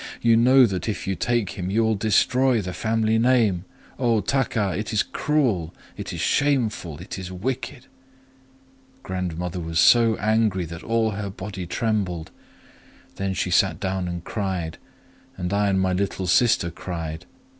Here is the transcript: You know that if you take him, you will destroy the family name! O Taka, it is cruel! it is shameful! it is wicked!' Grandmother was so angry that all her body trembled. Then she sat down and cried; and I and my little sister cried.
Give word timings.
You 0.19 0.35
know 0.35 0.65
that 0.65 0.89
if 0.89 1.05
you 1.05 1.15
take 1.15 1.51
him, 1.51 1.69
you 1.69 1.83
will 1.83 1.93
destroy 1.93 2.59
the 2.59 2.73
family 2.73 3.19
name! 3.19 3.65
O 3.99 4.19
Taka, 4.21 4.73
it 4.75 4.91
is 4.93 5.03
cruel! 5.03 5.75
it 5.95 6.11
is 6.11 6.19
shameful! 6.19 6.97
it 6.97 7.19
is 7.19 7.31
wicked!' 7.31 7.85
Grandmother 9.03 9.59
was 9.59 9.79
so 9.79 10.15
angry 10.15 10.65
that 10.65 10.81
all 10.83 11.11
her 11.11 11.29
body 11.29 11.67
trembled. 11.67 12.31
Then 13.17 13.35
she 13.35 13.51
sat 13.51 13.79
down 13.79 14.07
and 14.07 14.23
cried; 14.23 14.79
and 15.37 15.53
I 15.53 15.69
and 15.69 15.79
my 15.79 15.93
little 15.93 16.25
sister 16.25 16.71
cried. 16.71 17.27